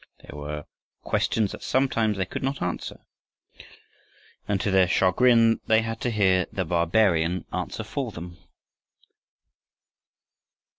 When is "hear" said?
6.09-6.47